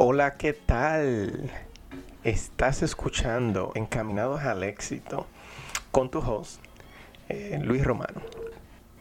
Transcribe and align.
Hola, 0.00 0.36
¿qué 0.36 0.52
tal? 0.52 1.50
Estás 2.22 2.84
escuchando 2.84 3.72
Encaminados 3.74 4.42
al 4.42 4.62
Éxito 4.62 5.26
con 5.90 6.08
tu 6.08 6.20
host, 6.20 6.62
eh, 7.28 7.58
Luis 7.60 7.82
Romano. 7.82 8.22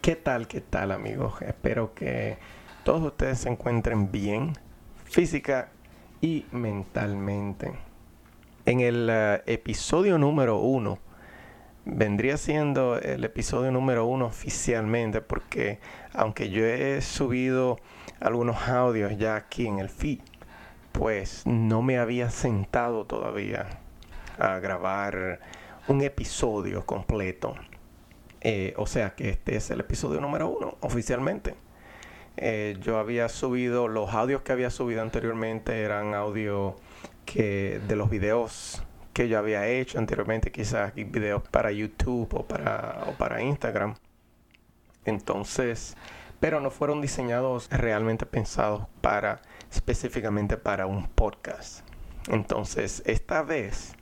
¿Qué 0.01 0.15
tal, 0.15 0.47
qué 0.47 0.59
tal 0.59 0.91
amigos? 0.91 1.39
Espero 1.43 1.93
que 1.93 2.39
todos 2.83 3.03
ustedes 3.03 3.37
se 3.37 3.49
encuentren 3.49 4.11
bien 4.11 4.53
física 5.05 5.69
y 6.19 6.47
mentalmente. 6.51 7.73
En 8.65 8.79
el 8.79 9.07
eh, 9.11 9.43
episodio 9.45 10.17
número 10.17 10.57
uno, 10.57 10.97
vendría 11.85 12.37
siendo 12.37 12.97
el 12.97 13.23
episodio 13.23 13.71
número 13.71 14.07
uno 14.07 14.25
oficialmente 14.25 15.21
porque 15.21 15.79
aunque 16.11 16.49
yo 16.49 16.65
he 16.65 17.03
subido 17.03 17.77
algunos 18.19 18.67
audios 18.67 19.15
ya 19.19 19.35
aquí 19.35 19.67
en 19.67 19.77
el 19.77 19.89
feed, 19.89 20.21
pues 20.97 21.45
no 21.45 21.83
me 21.83 21.99
había 21.99 22.31
sentado 22.31 23.05
todavía 23.05 23.67
a 24.39 24.57
grabar 24.57 25.39
un 25.87 26.01
episodio 26.01 26.87
completo. 26.87 27.53
Eh, 28.41 28.73
o 28.77 28.87
sea 28.87 29.13
que 29.13 29.29
este 29.29 29.57
es 29.57 29.69
el 29.69 29.81
episodio 29.81 30.19
número 30.19 30.49
uno 30.49 30.75
oficialmente. 30.81 31.53
Eh, 32.35 32.77
yo 32.81 32.97
había 32.97 33.29
subido, 33.29 33.87
los 33.87 34.11
audios 34.11 34.41
que 34.41 34.51
había 34.51 34.71
subido 34.71 35.03
anteriormente 35.03 35.83
eran 35.83 36.15
audio 36.15 36.75
que 37.25 37.79
de 37.87 37.95
los 37.95 38.09
videos 38.09 38.81
que 39.13 39.29
yo 39.29 39.37
había 39.37 39.67
hecho 39.67 39.99
anteriormente, 39.99 40.51
quizás 40.51 40.95
videos 40.95 41.47
para 41.47 41.71
YouTube 41.71 42.33
o 42.33 42.43
para 42.43 43.41
Instagram. 43.43 43.93
Entonces, 45.05 45.95
pero 46.39 46.59
no 46.59 46.69
fueron 46.71 47.01
diseñados 47.01 47.69
realmente 47.69 48.25
pensados 48.25 48.87
para 49.01 49.41
específicamente 49.71 50.57
para 50.57 50.85
un 50.85 51.07
podcast. 51.07 51.87
Entonces, 52.27 53.01
esta 53.05 53.41
vez 53.41 53.95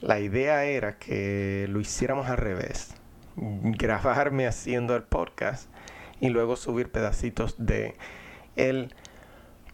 la 0.00 0.20
idea 0.20 0.64
era 0.64 0.98
que 0.98 1.66
lo 1.68 1.80
hiciéramos 1.80 2.28
al 2.28 2.36
revés. 2.36 2.94
Grabarme 3.36 4.46
haciendo 4.46 4.96
el 4.96 5.02
podcast 5.02 5.68
y 6.20 6.28
luego 6.30 6.56
subir 6.56 6.90
pedacitos 6.90 7.54
de 7.58 7.96
el 8.56 8.94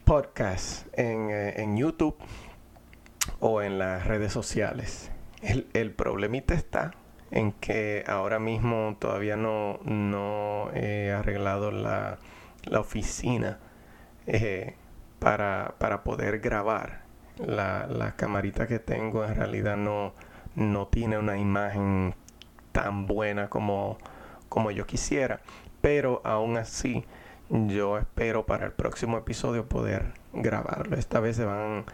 podcast 0.05 0.87
en, 0.99 1.31
eh, 1.31 1.63
en 1.63 1.77
YouTube 1.77 2.17
o 3.41 3.63
en 3.63 3.79
las 3.79 4.07
redes 4.07 4.33
sociales. 4.33 5.11
El, 5.43 5.69
el, 5.73 5.93
problemita 5.93 6.55
está 6.55 6.93
en 7.35 7.51
que 7.51 8.05
ahora 8.07 8.39
mismo 8.39 8.97
todavía 9.01 9.37
no, 9.37 9.81
no 9.83 10.71
he 10.73 11.11
arreglado 11.11 11.73
la, 11.73 12.19
la 12.65 12.79
oficina 12.79 13.59
eh, 14.29 14.77
para, 15.19 15.75
para, 15.79 16.05
poder 16.05 16.39
grabar. 16.39 17.03
La, 17.39 17.89
la, 17.89 18.15
camarita 18.15 18.69
que 18.69 18.79
tengo 18.79 19.25
en 19.25 19.35
realidad 19.35 19.77
no, 19.77 20.15
no 20.55 20.87
tiene 20.87 21.19
una 21.19 21.37
imagen 21.37 22.15
tan 22.71 23.09
buena 23.09 23.51
como, 23.51 23.99
como 24.49 24.71
yo 24.71 24.87
quisiera. 24.87 25.41
Pero 25.81 26.23
aún 26.25 26.57
así 26.57 27.05
yo 27.51 27.99
espero 27.99 28.47
para 28.47 28.67
el 28.67 28.73
próximo 28.73 29.19
episodio 29.19 29.69
poder 29.69 30.13
grabarlo. 30.33 30.97
Esta 30.97 31.19
vez 31.19 31.35
se 31.35 31.45
van 31.45 31.85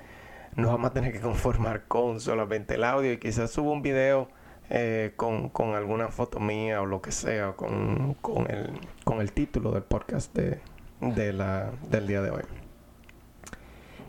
nos 0.56 0.70
vamos 0.70 0.90
a 0.90 0.92
tener 0.92 1.12
que 1.12 1.20
conformar 1.20 1.84
con 1.86 2.20
solamente 2.20 2.74
el 2.74 2.84
audio 2.84 3.12
y 3.12 3.18
quizás 3.18 3.50
subo 3.50 3.72
un 3.72 3.80
video 3.80 4.28
eh, 4.70 5.12
con, 5.16 5.50
alguna 5.74 6.08
foto 6.08 6.40
mía 6.40 6.80
o 6.80 6.86
lo 6.86 7.02
que 7.02 7.12
sea, 7.12 7.52
con, 7.52 8.14
con, 8.14 8.50
el, 8.50 8.70
con 9.04 9.20
el 9.20 9.32
título 9.32 9.72
del 9.72 9.82
podcast 9.82 10.34
de, 10.34 10.60
de 11.00 11.32
la, 11.32 11.70
del 11.90 12.06
día 12.06 12.22
de 12.22 12.30
hoy. 12.30 12.42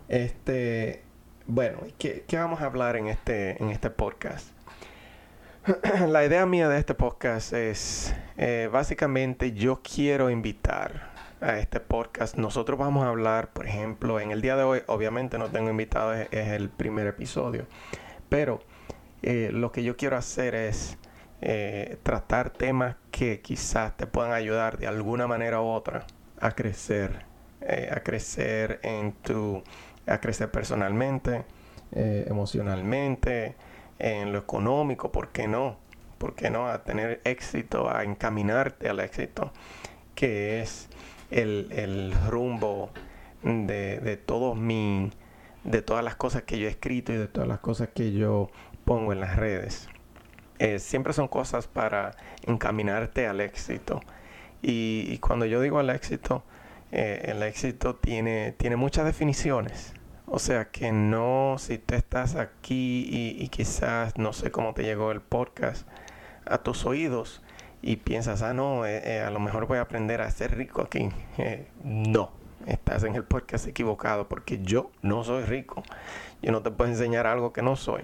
Este, 0.08 1.02
bueno, 1.46 1.78
¿qué, 1.98 2.24
¿qué, 2.26 2.36
vamos 2.36 2.60
a 2.60 2.66
hablar 2.66 2.96
en 2.96 3.08
este, 3.08 3.62
en 3.62 3.70
este 3.70 3.90
podcast? 3.90 4.52
la 6.08 6.24
idea 6.24 6.44
mía 6.44 6.68
de 6.68 6.78
este 6.78 6.94
podcast 6.94 7.52
es, 7.52 8.14
eh, 8.36 8.68
básicamente 8.72 9.52
yo 9.52 9.80
quiero 9.82 10.28
invitar 10.28 11.12
a 11.40 11.58
este 11.58 11.78
podcast. 11.80 12.36
Nosotros 12.36 12.78
vamos 12.78 13.04
a 13.04 13.08
hablar, 13.08 13.52
por 13.52 13.66
ejemplo, 13.66 14.18
en 14.18 14.30
el 14.32 14.42
día 14.42 14.56
de 14.56 14.64
hoy, 14.64 14.82
obviamente 14.86 15.38
no 15.38 15.50
tengo 15.50 15.70
invitados, 15.70 16.26
es, 16.30 16.48
el 16.48 16.68
primer 16.68 17.06
episodio, 17.06 17.66
pero 18.28 18.60
eh, 19.22 19.50
lo 19.52 19.70
que 19.70 19.84
yo 19.84 19.96
quiero 19.96 20.16
hacer 20.16 20.54
es 20.54 20.98
eh, 21.40 21.96
tratar 22.02 22.50
temas 22.50 22.96
que 23.10 23.40
quizás 23.40 23.96
te 23.96 24.06
puedan 24.06 24.32
ayudar 24.32 24.78
de 24.78 24.88
alguna 24.88 25.26
manera 25.26 25.60
u 25.60 25.66
otra 25.66 26.06
a 26.40 26.52
crecer, 26.52 27.24
eh, 27.60 27.88
a 27.92 28.02
crecer 28.02 28.80
en 28.82 29.12
tu, 29.12 29.62
a 30.06 30.18
crecer 30.18 30.50
personalmente, 30.50 31.44
emocionalmente, 31.94 33.54
en 33.98 34.32
lo 34.32 34.38
económico, 34.38 35.12
¿por 35.12 35.28
qué 35.28 35.46
no? 35.46 35.76
¿Por 36.16 36.34
qué 36.34 36.48
no? 36.48 36.66
A 36.68 36.82
tener 36.84 37.20
éxito, 37.24 37.94
a 37.94 38.02
encaminarte 38.02 38.88
al 38.88 38.98
éxito, 39.00 39.52
que 40.14 40.62
es 40.62 40.88
el, 41.30 42.14
rumbo 42.28 42.90
de, 43.42 44.00
de 44.00 44.16
todos 44.16 44.56
mi, 44.56 45.10
de 45.64 45.82
todas 45.82 46.02
las 46.02 46.16
cosas 46.16 46.42
que 46.42 46.58
yo 46.58 46.66
he 46.66 46.70
escrito 46.70 47.12
y 47.12 47.16
de 47.16 47.28
todas 47.28 47.48
las 47.48 47.60
cosas 47.60 47.90
que 47.94 48.12
yo 48.12 48.50
pongo 48.84 49.12
en 49.12 49.20
las 49.20 49.36
redes. 49.36 49.88
Eh, 50.58 50.78
siempre 50.78 51.12
son 51.12 51.28
cosas 51.28 51.66
para 51.66 52.12
encaminarte 52.46 53.26
al 53.26 53.40
éxito. 53.40 54.00
Y, 54.62 55.18
cuando 55.18 55.44
yo 55.46 55.60
digo 55.60 55.78
al 55.78 55.90
éxito, 55.90 56.44
eh, 56.92 57.22
el 57.26 57.42
éxito 57.42 57.96
tiene, 57.96 58.52
tiene 58.52 58.76
muchas 58.76 59.04
definiciones. 59.04 59.94
O 60.26 60.38
sea 60.38 60.70
que 60.70 60.92
no, 60.92 61.56
si 61.58 61.78
tú 61.78 61.94
estás 61.94 62.36
aquí 62.36 63.06
y, 63.10 63.42
y 63.42 63.48
quizás 63.48 64.16
no 64.18 64.32
sé 64.32 64.50
cómo 64.50 64.72
te 64.72 64.84
llegó 64.84 65.10
el 65.10 65.20
podcast 65.20 65.86
a 66.46 66.58
tus 66.58 66.86
oídos, 66.86 67.42
y 67.82 67.96
piensas, 67.96 68.42
ah, 68.42 68.54
no, 68.54 68.86
eh, 68.86 69.02
eh, 69.04 69.20
a 69.20 69.30
lo 69.30 69.40
mejor 69.40 69.66
voy 69.66 69.78
a 69.78 69.82
aprender 69.82 70.22
a 70.22 70.30
ser 70.30 70.56
rico 70.56 70.82
aquí. 70.82 71.10
No, 71.84 72.30
estás 72.66 73.02
en 73.02 73.16
el 73.16 73.24
podcast 73.24 73.66
equivocado 73.66 74.28
porque 74.28 74.60
yo 74.62 74.92
no 75.02 75.24
soy 75.24 75.42
rico. 75.44 75.82
Yo 76.40 76.52
no 76.52 76.62
te 76.62 76.70
puedo 76.70 76.90
enseñar 76.90 77.26
algo 77.26 77.52
que 77.52 77.60
no 77.60 77.74
soy. 77.74 78.02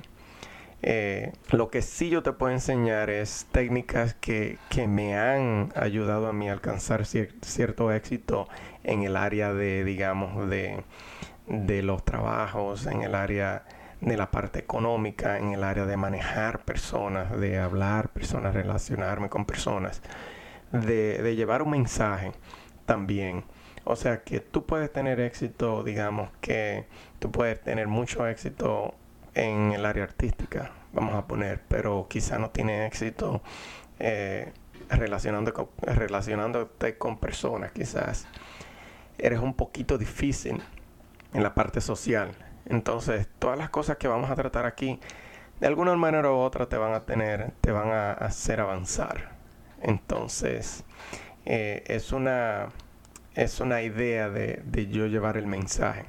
Lo 0.82 1.70
que 1.70 1.82
sí 1.82 2.08
yo 2.08 2.22
te 2.22 2.32
puedo 2.32 2.52
enseñar 2.52 3.10
es 3.10 3.46
técnicas 3.52 4.14
que, 4.14 4.58
que 4.68 4.86
me 4.86 5.16
han 5.16 5.72
ayudado 5.74 6.28
a 6.28 6.32
mí 6.32 6.48
a 6.48 6.52
alcanzar 6.52 7.04
cierto 7.04 7.92
éxito 7.92 8.48
en 8.84 9.02
el 9.02 9.16
área 9.16 9.52
de, 9.52 9.84
digamos, 9.84 10.48
de, 10.48 10.84
de 11.46 11.82
los 11.82 12.04
trabajos, 12.04 12.86
en 12.86 13.02
el 13.02 13.14
área 13.14 13.64
de 14.00 14.16
la 14.16 14.30
parte 14.30 14.58
económica, 14.60 15.38
en 15.38 15.52
el 15.52 15.64
área 15.64 15.84
de 15.84 15.96
manejar 15.96 16.64
personas, 16.64 17.38
de 17.38 17.58
hablar 17.58 18.10
personas, 18.10 18.54
relacionarme 18.54 19.28
con 19.28 19.44
personas, 19.44 20.02
de, 20.72 21.34
llevar 21.34 21.62
un 21.62 21.70
mensaje 21.70 22.32
también. 22.86 23.44
O 23.84 23.96
sea 23.96 24.22
que 24.22 24.40
tú 24.40 24.66
puedes 24.66 24.92
tener 24.92 25.20
éxito, 25.20 25.82
digamos 25.82 26.30
que 26.40 26.86
tú 27.18 27.30
puedes 27.30 27.60
tener 27.60 27.88
mucho 27.88 28.26
éxito 28.26 28.94
en 29.44 29.72
el 29.72 29.84
área 29.86 30.04
artística, 30.04 30.70
vamos 30.92 31.14
a 31.14 31.26
poner, 31.26 31.62
pero 31.68 32.06
quizá 32.08 32.38
no 32.38 32.50
tiene 32.50 32.86
éxito 32.86 33.42
eh, 33.98 34.52
relacionando 34.88 35.72
relacionándote 35.82 36.98
con 36.98 37.18
personas, 37.18 37.72
quizás 37.72 38.26
eres 39.18 39.40
un 39.40 39.54
poquito 39.54 39.98
difícil 39.98 40.62
en 41.34 41.42
la 41.42 41.54
parte 41.54 41.80
social 41.80 42.34
entonces, 42.68 43.28
todas 43.38 43.58
las 43.58 43.70
cosas 43.70 43.96
que 43.96 44.08
vamos 44.08 44.30
a 44.30 44.34
tratar 44.34 44.66
aquí, 44.66 45.00
de 45.58 45.66
alguna 45.66 45.96
manera 45.96 46.30
u 46.30 46.36
otra 46.36 46.68
te 46.68 46.76
van 46.76 46.92
a 46.92 47.06
tener, 47.06 47.52
te 47.62 47.72
van 47.72 47.88
a 47.90 48.12
hacer 48.12 48.60
avanzar. 48.60 49.30
Entonces, 49.80 50.84
eh, 51.46 51.82
es, 51.86 52.12
una, 52.12 52.68
es 53.34 53.60
una 53.60 53.82
idea 53.82 54.28
de, 54.28 54.88
yo 54.90 55.06
llevar 55.06 55.38
el 55.38 55.46
mensaje. 55.46 56.04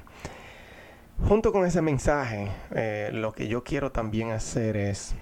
Junto 1.28 1.52
con 1.52 1.64
ese 1.64 1.80
mensaje, 1.80 2.48
eh, 2.74 3.10
lo 3.12 3.32
que 3.32 3.46
yo 3.46 3.62
quiero 3.62 3.92
también 3.92 4.32
hacer 4.32 4.76
es 4.76 5.14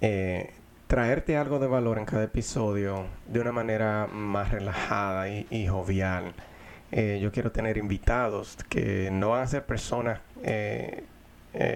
eh, 0.00 0.54
traerte 0.86 1.36
algo 1.36 1.58
de 1.58 1.66
valor 1.66 1.98
en 1.98 2.06
cada 2.06 2.24
episodio 2.24 3.04
de 3.26 3.40
una 3.40 3.52
manera 3.52 4.08
más 4.10 4.50
relajada 4.50 5.28
y 5.28 5.66
jovial. 5.66 6.32
Eh, 6.90 7.18
yo 7.20 7.32
quiero 7.32 7.52
tener 7.52 7.76
invitados 7.76 8.56
que 8.70 9.10
no 9.10 9.30
van 9.30 9.42
a 9.42 9.46
ser 9.46 9.66
personas 9.66 10.20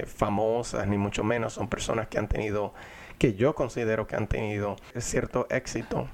famosas, 0.06 0.86
ni 0.86 0.96
mucho 0.96 1.24
menos, 1.24 1.54
son 1.54 1.68
personas 1.68 2.08
que 2.08 2.18
han 2.18 2.28
tenido, 2.28 2.72
que 3.18 3.34
yo 3.34 3.54
considero 3.54 4.06
que 4.06 4.16
han 4.16 4.26
tenido 4.26 4.76
cierto 4.96 5.46
éxito 5.50 6.08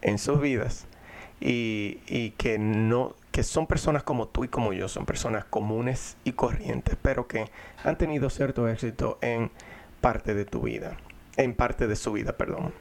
en 0.00 0.18
sus 0.18 0.40
vidas 0.40 0.86
y 1.40 2.30
que 2.38 2.58
no 2.58 3.14
que 3.36 3.42
son 3.42 3.66
personas 3.66 4.02
como 4.02 4.28
tú 4.28 4.44
y 4.44 4.48
como 4.48 4.72
yo, 4.72 4.88
son 4.88 5.04
personas 5.04 5.44
comunes 5.44 6.16
y 6.24 6.32
corrientes, 6.32 6.96
pero 7.02 7.28
que 7.28 7.50
han 7.84 7.98
tenido 7.98 8.30
cierto 8.30 8.66
éxito 8.66 9.18
en 9.20 9.50
parte 10.00 10.32
de 10.32 10.46
tu 10.46 10.62
vida, 10.62 10.96
en 11.36 11.52
parte 11.52 11.86
de 11.86 11.96
su 11.96 12.12
vida, 12.12 12.38
perdón. 12.38 12.72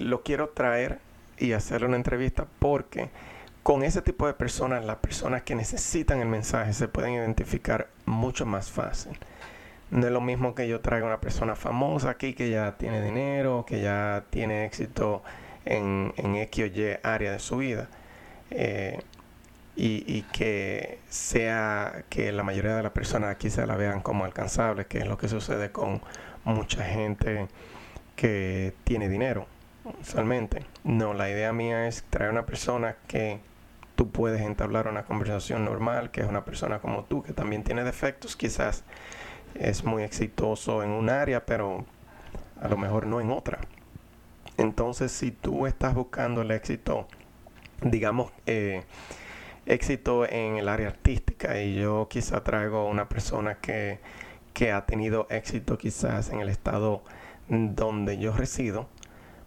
lo 0.00 0.22
quiero 0.22 0.50
traer 0.50 0.98
y 1.38 1.52
hacer 1.52 1.86
una 1.86 1.96
entrevista 1.96 2.46
porque 2.58 3.08
con 3.62 3.82
ese 3.84 4.02
tipo 4.02 4.26
de 4.26 4.34
personas, 4.34 4.84
las 4.84 4.96
personas 4.96 5.44
que 5.44 5.54
necesitan 5.54 6.20
el 6.20 6.28
mensaje 6.28 6.74
se 6.74 6.86
pueden 6.86 7.14
identificar 7.14 7.88
mucho 8.04 8.44
más 8.44 8.70
fácil. 8.70 9.18
No 9.90 10.06
es 10.06 10.12
lo 10.12 10.20
mismo 10.20 10.54
que 10.54 10.68
yo 10.68 10.82
traiga 10.82 11.06
una 11.06 11.22
persona 11.22 11.56
famosa 11.56 12.10
aquí 12.10 12.34
que 12.34 12.50
ya 12.50 12.76
tiene 12.76 13.02
dinero, 13.02 13.64
que 13.66 13.80
ya 13.80 14.24
tiene 14.28 14.66
éxito 14.66 15.22
en, 15.64 16.12
en 16.18 16.36
X 16.36 16.64
o 16.64 16.66
Y 16.66 16.98
área 17.02 17.32
de 17.32 17.38
su 17.38 17.56
vida. 17.56 17.88
Eh, 18.50 19.00
y, 19.74 20.22
que 20.32 20.98
sea 21.08 22.04
que 22.10 22.30
la 22.32 22.42
mayoría 22.42 22.76
de 22.76 22.82
las 22.82 22.92
personas 22.92 23.30
aquí 23.30 23.50
se 23.50 23.66
la 23.66 23.76
vean 23.76 24.00
como 24.00 24.24
alcanzable, 24.24 24.86
que 24.86 24.98
es 24.98 25.06
lo 25.06 25.16
que 25.16 25.28
sucede 25.28 25.72
con 25.72 26.02
mucha 26.44 26.84
gente 26.84 27.48
que 28.16 28.74
tiene 28.84 29.08
dinero 29.08 29.46
usualmente. 30.00 30.64
No, 30.84 31.14
la 31.14 31.30
idea 31.30 31.52
mía 31.52 31.88
es 31.88 32.04
traer 32.10 32.30
una 32.30 32.46
persona 32.46 32.96
que 33.06 33.40
tú 33.96 34.10
puedes 34.10 34.42
entablar 34.42 34.88
una 34.88 35.04
conversación 35.04 35.64
normal, 35.64 36.10
que 36.10 36.20
es 36.20 36.28
una 36.28 36.44
persona 36.44 36.78
como 36.80 37.04
tú, 37.04 37.22
que 37.22 37.32
también 37.32 37.64
tiene 37.64 37.84
defectos, 37.84 38.36
quizás 38.36 38.84
es 39.54 39.84
muy 39.84 40.02
exitoso 40.02 40.82
en 40.82 40.90
un 40.90 41.10
área, 41.10 41.44
pero 41.44 41.84
a 42.60 42.68
lo 42.68 42.76
mejor 42.76 43.06
no 43.06 43.20
en 43.20 43.30
otra. 43.30 43.58
Entonces, 44.56 45.12
si 45.12 45.30
tú 45.30 45.66
estás 45.66 45.94
buscando 45.94 46.42
el 46.42 46.50
éxito, 46.50 47.08
digamos, 47.82 48.32
eh, 48.46 48.84
éxito 49.66 50.28
en 50.28 50.56
el 50.56 50.68
área 50.68 50.88
artística, 50.88 51.60
y 51.60 51.74
yo 51.74 52.08
quizá 52.10 52.42
traigo 52.42 52.86
una 52.86 53.08
persona 53.08 53.56
que, 53.56 54.00
que 54.52 54.72
ha 54.72 54.86
tenido 54.86 55.26
éxito 55.30 55.78
quizás 55.78 56.30
en 56.30 56.40
el 56.40 56.48
estado 56.48 57.02
donde 57.48 58.18
yo 58.18 58.32
resido, 58.32 58.88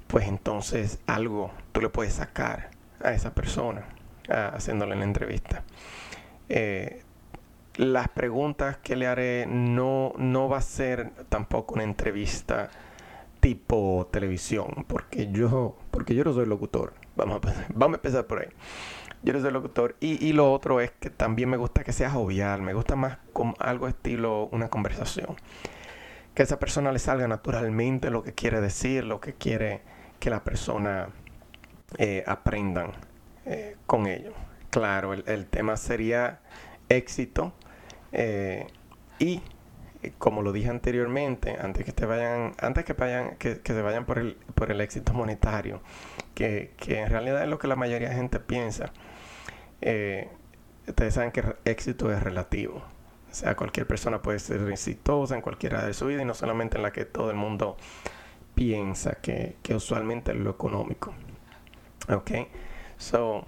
pues 0.08 0.28
entonces 0.28 1.00
algo 1.08 1.52
tú 1.72 1.82
le 1.82 1.90
puedes 1.90 2.14
sacar 2.14 2.70
a 3.04 3.14
esa 3.14 3.34
persona 3.34 3.86
haciéndole 4.30 4.96
la 4.96 5.04
entrevista. 5.04 5.64
Eh, 6.50 7.02
las 7.78 8.08
preguntas 8.10 8.78
que 8.78 8.96
le 8.96 9.08
haré 9.08 9.46
no, 9.48 10.14
no 10.18 10.48
va 10.48 10.60
a 10.60 10.62
ser 10.62 11.12
tampoco 11.30 11.76
una 11.76 11.84
entrevista 11.84 12.70
tipo 13.40 14.08
televisión, 14.12 14.86
porque 14.88 15.30
yo, 15.32 15.78
porque 15.92 16.16
yo 16.16 16.24
no 16.24 16.34
soy 16.34 16.46
locutor. 16.46 16.94
Vamos 17.16 17.42
vamos 17.70 17.96
a 17.96 17.98
empezar 17.98 18.26
por 18.26 18.42
ahí. 18.42 18.48
Yo 19.26 19.34
no 19.34 19.42
soy 19.42 19.52
locutor. 19.52 19.96
Y, 20.00 20.24
y, 20.26 20.34
lo 20.34 20.52
otro 20.54 20.80
es 20.80 20.92
que 20.92 21.10
también 21.10 21.50
me 21.50 21.58
gusta 21.58 21.84
que 21.84 21.92
sea 21.92 22.12
jovial, 22.12 22.62
me 22.62 22.74
gusta 22.74 22.96
más 22.96 23.18
como 23.34 23.56
algo 23.60 23.88
estilo 23.88 24.48
una 24.52 24.70
conversación. 24.70 25.36
Que 26.34 26.44
a 26.44 26.46
esa 26.46 26.60
persona 26.60 26.92
le 26.92 27.00
salga 27.00 27.28
naturalmente 27.28 28.12
lo 28.12 28.24
que 28.24 28.34
quiere 28.34 28.62
decir, 28.62 29.04
lo 29.04 29.20
que 29.20 29.34
quiere 29.34 29.82
que 30.20 30.30
la 30.30 30.44
persona 30.44 31.10
eh, 31.98 32.24
aprendan 32.28 32.92
eh, 33.46 33.78
con 33.88 34.06
ello. 34.08 34.34
Claro, 34.70 35.14
el, 35.14 35.46
tema 35.48 35.78
sería 35.78 36.42
éxito 36.90 37.54
eh, 38.12 38.68
y 39.18 39.42
como 40.18 40.42
lo 40.42 40.52
dije 40.52 40.70
anteriormente, 40.70 41.58
antes 41.60 41.86
que 41.86 41.92
te 41.92 42.06
vayan, 42.06 42.54
antes 42.60 42.86
que 42.86 42.94
vayan, 42.94 43.36
que, 43.38 43.62
se 43.64 43.82
vayan 43.82 44.06
por 44.06 44.20
el, 44.20 44.36
por 44.54 44.72
el 44.72 44.82
éxito 44.82 45.14
monetario, 45.14 45.82
que, 46.34 46.74
en 46.88 47.10
realidad 47.10 47.44
es 47.44 47.50
lo 47.50 47.60
que 47.60 47.68
la 47.68 47.76
mayoría 47.76 48.10
de 48.10 48.16
gente 48.16 48.40
piensa. 48.40 48.92
Ustedes 50.88 51.14
saben 51.14 51.32
que 51.32 51.44
éxito 51.66 52.12
es 52.12 52.22
relativo. 52.22 52.84
O 53.32 53.34
sea, 53.34 53.56
cualquier 53.56 53.86
persona 53.86 54.22
puede 54.22 54.40
ser 54.40 54.70
exitosa 54.72 55.36
en 55.36 55.42
cualquiera 55.42 55.86
de 55.86 55.94
su 55.94 56.08
vida 56.08 56.22
y 56.22 56.26
no 56.26 56.34
solamente 56.34 56.78
en 56.78 56.84
la 56.84 56.92
que 56.92 57.06
todo 57.06 57.32
el 57.32 57.36
mundo 57.36 57.78
piensa 58.56 59.16
que, 59.22 59.58
usualmente 59.76 60.32
es 60.32 60.38
lo 60.38 60.50
económico. 60.50 61.14
Ok, 62.10 62.32
so 62.98 63.46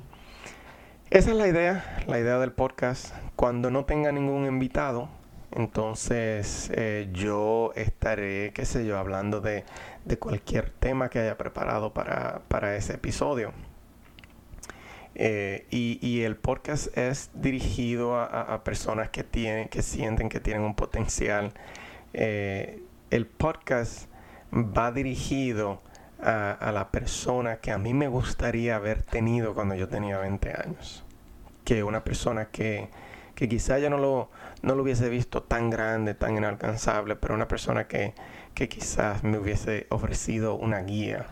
esa 1.10 1.32
es 1.32 1.38
la 1.38 1.48
idea, 1.48 2.04
la 2.06 2.20
idea 2.20 2.38
del 2.38 2.52
podcast. 2.52 3.16
Cuando 3.38 3.72
no 3.72 3.86
tenga 3.86 4.12
ningún 4.12 4.46
invitado, 4.46 5.08
entonces 5.52 6.70
eh, 6.74 7.08
yo 7.14 7.72
estaré, 7.76 8.52
qué 8.54 8.66
sé 8.66 8.86
yo, 8.86 8.98
hablando 8.98 9.40
de, 9.40 9.64
cualquier 10.20 10.70
tema 10.70 11.10
que 11.10 11.20
haya 11.20 11.38
preparado 11.38 11.94
para, 11.94 12.76
ese 12.76 12.96
episodio. 12.96 13.54
Eh, 15.20 15.66
y, 15.72 16.22
el 16.22 16.36
podcast 16.36 16.96
es 16.96 17.32
dirigido 17.34 18.20
a, 18.20 18.64
personas 18.64 19.10
que 19.10 19.24
tienen, 19.24 19.68
que 19.68 19.82
sienten 19.82 20.30
que 20.30 20.40
tienen 20.40 20.62
un 20.62 20.76
potencial. 20.76 21.54
Eh, 22.14 22.84
el 23.10 23.26
podcast 23.26 24.10
va 24.54 24.92
dirigido 24.92 25.82
a, 26.22 26.72
la 26.72 26.92
persona 26.92 27.58
que 27.58 27.72
a 27.72 27.80
mí 27.80 27.96
me 27.96 28.08
gustaría 28.08 28.76
haber 28.76 29.02
tenido 29.02 29.56
cuando 29.56 29.74
yo 29.74 29.88
tenía 29.88 30.20
20 30.20 30.52
años. 30.52 31.04
Que 31.64 31.84
una 31.84 32.04
persona 32.04 32.50
que, 32.52 32.90
que 33.34 33.50
quizá 33.50 33.80
yo 33.80 33.90
no 33.90 33.98
lo, 33.98 34.30
no 34.62 34.76
lo 34.76 34.84
hubiese 34.84 35.10
visto 35.10 35.42
tan 35.42 35.72
grande, 35.72 36.14
tan 36.14 36.38
inalcanzable, 36.38 37.16
pero 37.16 37.34
una 37.34 37.48
persona 37.48 37.88
que, 37.88 38.14
que 38.54 38.70
quizás 38.70 39.24
me 39.24 39.40
hubiese 39.40 39.88
ofrecido 39.90 40.54
una 40.54 40.82
guía, 40.82 41.26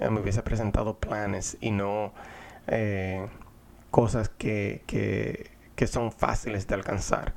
eh, 0.00 0.10
me 0.10 0.20
hubiese 0.20 0.42
presentado 0.42 0.98
planes 0.98 1.56
y 1.60 1.70
no 1.70 2.12
eh, 2.68 3.26
cosas 3.90 4.28
que, 4.28 4.82
que, 4.86 5.50
que, 5.74 5.86
son 5.86 6.12
fáciles 6.12 6.66
de 6.66 6.74
alcanzar. 6.74 7.34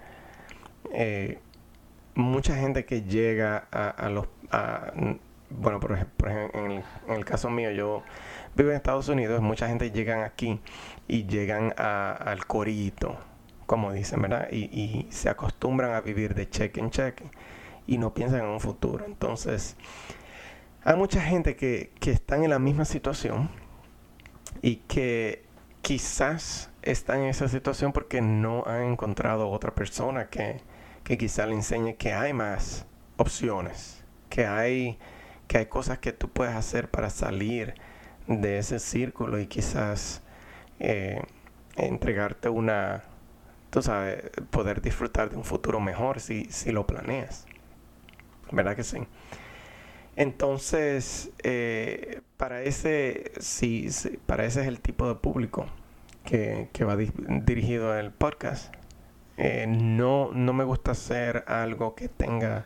Eh, 0.94 1.40
mucha 2.16 2.56
gente 2.56 2.86
que 2.86 3.04
llega 3.04 3.68
a, 3.72 4.10
los... 4.10 4.28
bueno, 5.50 5.80
por 5.80 5.94
ejemplo, 5.94 6.30
en 6.54 6.84
el, 7.08 7.26
caso 7.26 7.50
mío, 7.50 7.72
yo 7.72 8.04
vivo 8.56 8.72
en 8.72 8.76
Estados 8.76 9.08
Unidos, 9.10 9.42
mucha 9.42 9.68
gente 9.68 9.92
llegan 9.92 10.24
aquí 10.24 10.60
y 11.08 11.26
llegan 11.26 11.74
al 11.78 12.46
corito, 12.46 13.18
como 13.66 13.94
dicen, 13.94 14.22
¿verdad? 14.22 14.50
Y, 14.52 15.08
se 15.10 15.30
acostumbran 15.30 15.94
a 15.94 16.02
vivir 16.02 16.36
de 16.36 16.50
cheque 16.50 16.80
en 16.82 16.90
cheque 16.90 17.26
y 17.88 17.98
no 17.98 18.14
piensan 18.14 18.42
en 18.42 18.48
un 18.48 18.60
futuro. 18.60 19.06
Entonces, 19.06 19.78
hay 20.84 20.98
mucha 20.98 21.22
gente 21.22 21.56
que, 21.56 21.92
que 22.00 22.12
están 22.12 22.44
en 22.44 22.50
la 22.50 22.60
misma 22.60 22.86
situación 22.86 23.50
y 24.62 24.78
que 24.78 25.44
quizás 25.82 26.70
están 26.82 27.22
en 27.22 27.28
esa 27.28 27.48
situación 27.48 27.94
porque 27.94 28.22
no 28.22 28.64
han 28.66 28.84
encontrado 28.84 29.50
otra 29.50 29.74
persona 29.74 30.30
que, 30.30 30.62
que 31.04 31.18
quizá 31.18 31.46
le 31.46 31.54
enseñe 31.54 31.96
que 31.96 32.14
hay 32.14 32.34
más 32.34 32.86
opciones, 33.18 34.04
que 34.30 34.46
hay, 34.46 34.98
que 35.48 35.60
hay 35.60 35.66
cosas 35.68 36.00
que 36.00 36.12
tú 36.12 36.30
puedes 36.30 36.56
hacer 36.56 36.90
para 36.90 37.10
salir 37.10 37.76
de 38.28 38.60
ese 38.60 38.80
círculo 38.80 39.40
y 39.40 39.48
quizás 39.48 40.22
eh, 40.80 41.22
entregarte 41.76 42.50
una, 42.50 43.04
tú 43.70 43.82
sabes, 43.82 44.24
poder 44.50 44.82
disfrutar 44.82 45.30
de 45.30 45.38
un 45.38 45.44
futuro 45.44 45.80
mejor 45.80 46.20
si, 46.20 46.46
si 46.46 46.72
lo 46.72 46.88
planeas. 46.88 47.46
¿Verdad 48.52 48.76
que 48.76 48.84
sí? 48.84 48.98
Entonces, 50.16 51.32
eh, 51.44 52.22
para, 52.42 52.64
ese, 52.64 53.34
sí, 53.40 53.88
para 54.26 54.46
ese 54.46 54.62
es 54.62 54.68
el 54.68 54.80
tipo 54.80 55.08
de 55.08 55.14
público 55.14 55.68
que, 56.24 56.72
va 56.84 56.96
dirigido 56.96 57.96
el 57.96 58.10
podcast. 58.10 58.74
Eh, 59.38 59.68
no, 59.68 60.32
no 60.34 60.52
me 60.52 60.64
gusta 60.64 60.94
hacer 60.94 61.44
algo 61.46 61.94
que 61.94 62.10
tenga 62.10 62.66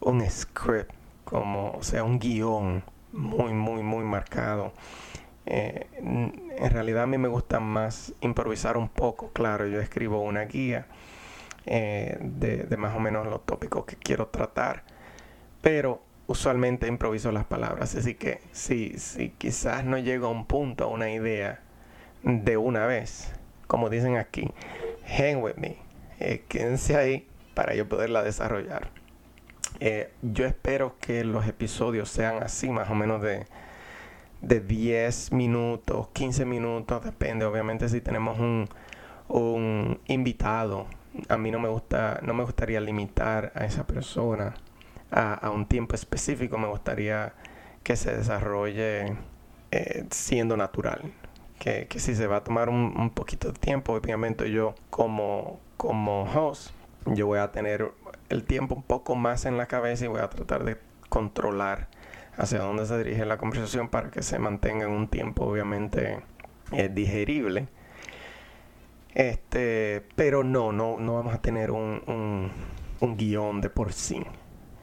un 0.00 0.20
script, 0.28 0.92
como, 1.24 1.82
sea, 1.82 2.04
un 2.04 2.18
guion 2.18 2.84
muy, 3.14 3.54
muy, 3.54 3.82
muy 3.82 4.04
marcado. 4.04 4.74
Eh, 5.46 5.86
en 5.96 6.70
realidad 6.70 7.04
a 7.04 7.06
mí 7.06 7.16
me 7.16 7.28
gusta 7.28 7.58
más 7.58 8.12
improvisar 8.20 8.76
un 8.76 8.90
poco, 8.90 9.30
claro, 9.32 9.66
yo 9.66 9.80
escribo 9.80 10.20
una 10.20 10.42
guía 10.42 10.88
eh, 11.64 12.18
de, 12.20 12.76
más 12.76 12.94
o 12.94 13.00
menos 13.00 13.26
los 13.26 13.46
tópicos 13.46 13.86
que 13.86 13.96
quiero 13.96 14.26
tratar, 14.26 14.84
pero 15.62 16.02
usualmente 16.30 16.86
improviso 16.86 17.32
las 17.32 17.44
palabras, 17.44 17.96
así 17.96 18.14
que 18.14 18.40
si, 18.52 18.96
si 18.98 19.30
quizás 19.30 19.84
no 19.84 19.98
llego 19.98 20.28
a 20.28 20.30
un 20.30 20.46
punto, 20.46 20.84
a 20.84 20.86
una 20.86 21.10
idea 21.10 21.60
de 22.22 22.56
una 22.56 22.86
vez, 22.86 23.32
como 23.66 23.90
dicen 23.90 24.16
aquí, 24.16 24.48
hang 25.08 25.42
with 25.42 25.56
me, 25.56 25.78
eh, 26.20 26.44
quédense 26.48 26.96
ahí 26.96 27.26
para 27.54 27.74
yo 27.74 27.88
poderla 27.88 28.22
desarrollar. 28.22 28.90
Eh, 29.80 30.12
yo 30.22 30.46
espero 30.46 30.94
que 31.00 31.24
los 31.24 31.48
episodios 31.48 32.08
sean 32.08 32.44
así, 32.44 32.70
más 32.70 32.88
o 32.90 32.94
menos 32.94 33.20
de, 33.22 33.46
de 34.40 34.60
10 34.60 35.32
minutos, 35.32 36.10
15 36.12 36.44
minutos, 36.44 37.04
depende. 37.04 37.44
Obviamente 37.44 37.88
si 37.88 38.00
tenemos 38.00 38.38
un, 38.38 38.68
un 39.26 40.00
invitado, 40.06 40.86
a 41.28 41.36
mí 41.36 41.50
no 41.50 41.58
me 41.58 41.68
gusta, 41.68 42.20
no 42.22 42.34
me 42.34 42.44
gustaría 42.44 42.80
limitar 42.80 43.50
a 43.56 43.64
esa 43.64 43.84
persona 43.84 44.54
a, 45.10 45.50
un 45.50 45.66
tiempo 45.66 45.94
específico, 45.94 46.58
me 46.58 46.68
gustaría 46.68 47.34
que 47.82 47.96
se 47.96 48.16
desarrolle 48.16 49.16
eh, 49.70 50.06
siendo 50.10 50.56
natural. 50.56 51.12
Que, 51.58 51.86
que, 51.88 51.98
si 52.00 52.14
se 52.14 52.26
va 52.26 52.36
a 52.36 52.44
tomar 52.44 52.68
un, 52.70 52.94
un 52.98 53.10
poquito 53.10 53.52
de 53.52 53.58
tiempo, 53.58 53.92
obviamente 53.92 54.50
yo 54.50 54.74
como, 54.88 55.60
como 55.76 56.24
host, 56.24 56.72
yo 57.06 57.26
voy 57.26 57.38
a 57.38 57.50
tener 57.52 57.92
el 58.30 58.44
tiempo 58.44 58.74
un 58.74 58.82
poco 58.82 59.14
más 59.14 59.44
en 59.44 59.58
la 59.58 59.66
cabeza 59.66 60.04
y 60.06 60.08
voy 60.08 60.20
a 60.20 60.30
tratar 60.30 60.64
de 60.64 60.78
controlar 61.10 61.88
hacia 62.36 62.60
dónde 62.60 62.86
se 62.86 62.96
dirige 62.98 63.26
la 63.26 63.36
conversación 63.38 63.88
para 63.88 64.10
que 64.10 64.22
se 64.22 64.38
mantenga 64.38 64.86
en 64.86 64.92
un 64.92 65.08
tiempo 65.08 65.44
obviamente 65.44 66.22
eh, 66.72 66.88
digerible 66.88 67.68
Este, 69.14 70.06
pero 70.16 70.44
no, 70.44 70.72
no, 70.72 70.98
no 70.98 71.14
vamos 71.14 71.34
a 71.34 71.42
tener 71.42 71.70
un, 71.72 72.50
un, 73.00 73.16
guion 73.16 73.60
de 73.60 73.68
por 73.68 73.92
sí. 73.92 74.22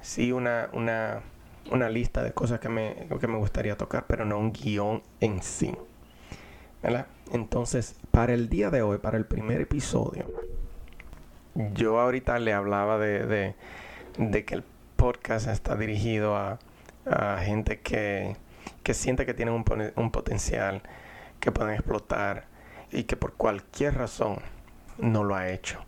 Sí, 0.08 0.32
una, 0.32 0.70
una, 0.72 1.20
una 1.70 1.90
lista 1.90 2.24
de 2.24 2.32
cosas 2.32 2.62
que 2.62 2.70
me, 2.70 3.10
que 3.20 3.28
me 3.28 3.38
gustaría 3.38 3.76
tocar, 3.76 4.06
pero 4.08 4.24
no 4.24 4.40
un 4.40 4.54
guion 4.54 5.04
en 5.20 5.44
sí. 5.44 5.76
Entonces, 7.34 8.00
para 8.12 8.34
el 8.34 8.48
día 8.48 8.70
de 8.70 8.82
hoy, 8.82 9.00
para 9.00 9.18
el 9.18 9.26
primer 9.26 9.60
episodio, 9.60 10.26
yo 11.74 12.00
ahorita 12.00 12.40
le 12.40 12.54
hablaba 12.54 12.98
de, 12.98 13.54
de, 14.18 14.46
que 14.46 14.56
el 14.56 14.64
podcast 14.96 15.50
está 15.50 15.76
dirigido 15.76 16.38
a, 16.38 16.58
a 17.06 17.40
gente 17.40 17.82
que, 17.82 18.38
que, 18.84 18.94
siente 18.94 19.26
que 19.26 19.34
tienen 19.34 19.56
un, 19.56 19.66
un 19.98 20.12
potencial 20.12 20.84
que 21.42 21.52
pueden 21.52 21.74
explotar 21.74 22.46
y 22.94 23.04
que 23.04 23.18
por 23.18 23.34
cualquier 23.34 23.96
razón 23.96 24.38
no 25.00 25.26
lo 25.26 25.36
ha 25.36 25.50
hecho. 25.50 25.84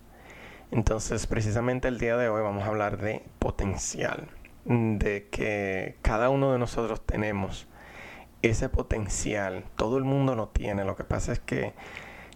Entonces, 0.72 1.26
precisamente 1.26 1.88
el 1.88 1.98
día 1.98 2.16
de 2.16 2.30
hoy 2.30 2.42
vamos 2.42 2.64
a 2.64 2.68
hablar 2.68 2.98
de 2.98 3.24
potencial, 3.40 4.28
de 4.66 5.28
que 5.30 5.96
cada 6.02 6.30
uno 6.30 6.52
de 6.52 6.60
nosotros 6.60 7.04
tenemos 7.06 7.68
ese 8.42 8.70
potencial. 8.70 9.66
Todo 9.76 9.98
el 9.98 10.04
mundo 10.04 10.36
lo 10.36 10.50
tiene. 10.50 10.86
Lo 10.86 10.96
que 10.96 11.04
pasa 11.04 11.34
es 11.34 11.40
que 11.40 11.74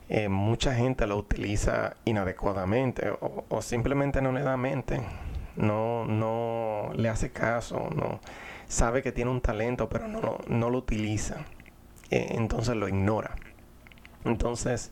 eh, 0.09 0.29
mucha 0.29 0.73
gente 0.73 1.07
lo 1.07 1.17
utiliza 1.17 1.95
inadecuadamente 2.05 3.13
o, 3.19 3.61
simplemente 3.61 4.21
no 4.21 4.31
le 4.31 4.41
da 4.41 4.57
mente. 4.57 5.01
No, 5.55 6.05
no 6.05 6.89
le 6.95 7.09
hace 7.09 7.31
caso, 7.31 7.89
no 7.95 8.19
sabe 8.67 9.03
que 9.03 9.11
tiene 9.11 9.29
un 9.29 9.41
talento, 9.41 9.87
pero 9.87 10.07
no, 10.07 10.69
lo 10.69 10.77
utiliza. 10.77 11.45
Eh, 12.09 12.29
entonces 12.31 12.75
lo 12.75 12.87
ignora. 12.87 13.35
Entonces, 14.25 14.91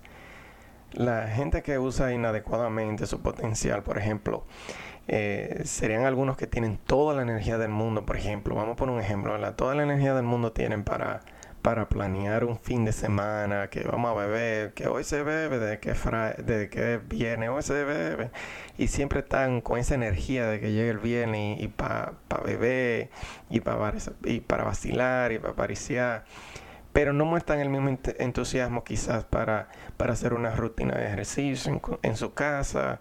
la 0.94 1.28
gente 1.28 1.62
que 1.62 1.80
usa 1.80 2.14
inadecuadamente 2.14 3.06
su 3.06 3.22
potencial, 3.22 3.84
por 3.84 3.98
ejemplo, 3.98 4.46
eh, 5.08 5.62
serían 5.66 6.06
algunos 6.06 6.38
que 6.38 6.48
tienen 6.48 6.78
toda 6.78 7.16
la 7.16 7.22
energía 7.24 7.58
del 7.58 7.70
mundo, 7.70 8.06
por 8.06 8.18
ejemplo, 8.18 8.56
vamos 8.56 8.78
por 8.78 8.90
un 8.90 9.00
ejemplo, 9.00 9.38
toda 9.54 9.76
la 9.76 9.84
energía 9.84 10.14
del 10.14 10.24
mundo 10.24 10.52
tienen 10.52 10.84
para, 10.84 11.22
para 11.62 11.90
planear 11.90 12.46
un 12.46 12.58
fin 12.58 12.86
de 12.86 12.92
semana, 12.92 13.70
que 13.70 13.84
vamos 13.84 14.12
a 14.12 14.14
beber, 14.14 14.74
que 14.74 14.88
hoy 14.88 15.04
se 15.04 15.24
bebe, 15.24 15.60
de 15.60 15.80
que, 15.80 15.94
de 16.44 16.70
que 16.70 17.00
viene, 17.04 17.50
hoy 17.50 17.64
se 17.64 17.84
bebe, 17.84 18.30
y 18.78 18.88
siempre 18.88 19.20
están 19.20 19.62
con 19.62 19.80
esa 19.80 19.96
energía 19.96 20.48
de 20.48 20.60
que 20.60 20.72
llegue 20.72 20.90
el 20.90 21.00
viernes 21.00 21.62
y, 21.62 21.68
para 21.68 22.14
beber, 22.46 23.10
y 23.50 23.60
para 23.62 23.94
y 24.24 24.40
para 24.42 24.64
vacilar, 24.64 25.32
y 25.32 25.40
para 25.40 25.54
pariciar 25.56 26.26
pero 26.94 27.14
no 27.14 27.26
muestran 27.26 27.60
el 27.60 27.70
mismo 27.70 27.98
entusiasmo 28.20 28.84
quizás 28.84 29.24
para, 29.24 29.70
para 29.98 30.14
hacer 30.14 30.34
una 30.34 30.52
rutina 30.52 30.96
de 30.96 31.08
ejercicio 31.08 31.80
en, 32.02 32.18
su 32.18 32.34
casa, 32.34 33.00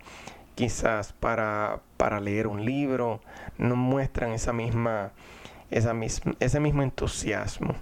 quizás 0.54 1.12
para, 1.12 1.80
para, 1.96 2.20
leer 2.20 2.46
un 2.46 2.64
libro, 2.64 3.20
no 3.58 3.76
muestran 3.76 4.32
esa 4.32 4.52
misma, 4.52 5.12
esa 5.70 5.94
ese 6.38 6.60
mismo 6.60 6.82
entusiasmo. 6.82 7.74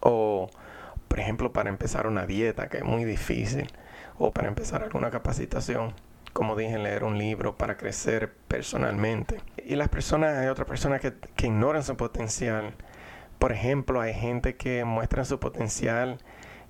O, 0.00 0.48
por 1.08 1.18
ejemplo, 1.20 1.52
para 1.52 1.70
empezar 1.70 2.06
una 2.06 2.26
dieta, 2.26 2.68
que 2.68 2.78
es 2.78 2.84
muy 2.84 3.04
difícil, 3.04 3.66
o 4.18 4.30
para 4.30 4.48
empezar 4.48 4.84
alguna 4.84 5.10
capacitación, 5.10 5.92
como 6.32 6.54
dije, 6.54 6.78
leer 6.78 7.02
un 7.02 7.18
libro 7.18 7.56
para 7.56 7.76
crecer 7.76 8.32
personalmente. 8.46 9.40
Y 9.64 9.74
las 9.74 9.88
personas, 9.88 10.36
hay 10.36 10.48
otras 10.48 10.68
personas 10.68 11.00
que, 11.00 11.14
que 11.34 11.46
ignoran 11.46 11.82
su 11.82 11.96
potencial 11.96 12.74
por 13.38 13.52
ejemplo, 13.52 14.00
hay 14.00 14.14
gente 14.14 14.56
que 14.56 14.84
muestra 14.84 15.24
su 15.24 15.38
potencial, 15.38 16.18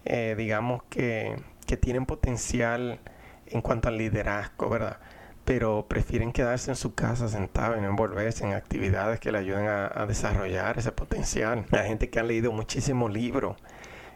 eh, 0.05 0.35
digamos 0.37 0.83
que, 0.85 1.37
que 1.67 1.77
tienen 1.77 2.07
potencial 2.07 3.01
en 3.47 3.63
cuanto 3.63 3.89
al 3.89 3.99
liderazgo, 3.99 4.69
¿verdad? 4.69 4.99
Pero 5.45 5.87
prefieren 5.89 6.33
quedarse 6.33 6.71
en 6.71 6.77
su 6.77 6.95
casa 6.95 7.29
sentado 7.29 7.77
y 7.77 7.81
no 7.81 7.89
envolverse 7.89 8.45
en 8.45 8.53
actividades 8.53 9.21
que 9.21 9.31
le 9.31 9.39
ayuden 9.39 9.67
a, 9.69 10.07
desarrollar 10.07 10.79
ese 10.79 10.93
potencial. 10.93 11.65
Hay 11.71 11.89
gente 11.89 12.11
que 12.11 12.19
ha 12.19 12.25
leído 12.25 12.53
muchísimos 12.53 13.13
libros 13.13 13.57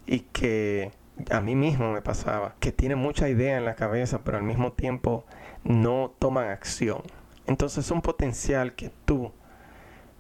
y 0.07 0.21
que 0.21 0.90
a 1.30 1.40
mí 1.40 1.54
mismo 1.54 1.92
me 1.92 2.02
pasaba, 2.02 2.54
que 2.59 2.73
tiene 2.73 2.97
mucha 2.97 3.28
idea 3.28 3.57
en 3.57 3.64
la 3.64 3.76
cabeza, 3.76 4.23
pero 4.25 4.38
al 4.38 4.42
mismo 4.42 4.73
tiempo 4.73 5.25
no 5.62 6.12
toman 6.19 6.49
acción. 6.49 7.02
Entonces 7.47 7.85
es 7.85 7.90
un 7.90 8.02
potencial 8.02 8.75
que 8.75 8.90
tú 9.04 9.33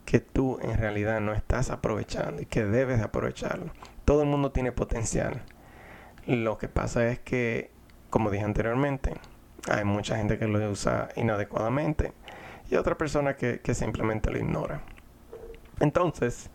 que 0.04 0.20
tú 0.20 0.58
en 0.62 0.76
realidad 0.76 1.20
no 1.20 1.32
estás 1.32 1.70
aprovechando 1.70 2.42
y 2.42 2.46
que 2.46 2.64
debes 2.64 2.98
de 2.98 3.04
aprovecharlo. 3.04 3.72
Todo 4.04 4.22
el 4.22 4.28
mundo 4.28 4.50
tiene 4.50 4.72
potencial. 4.72 5.42
Lo 6.26 6.58
que 6.58 6.68
pasa 6.68 7.06
es 7.08 7.18
que, 7.20 7.70
como 8.10 8.30
dije 8.30 8.44
anteriormente, 8.44 9.14
hay 9.68 9.84
mucha 9.84 10.16
gente 10.16 10.38
que 10.38 10.46
lo 10.46 10.70
usa 10.70 11.08
inadecuadamente 11.16 12.12
y 12.70 12.76
otra 12.76 12.96
persona 12.96 13.36
que, 13.36 13.60
simplemente 13.74 14.30
lo 14.30 14.38
ignora. 14.38 14.82
Entonces, 15.80 16.50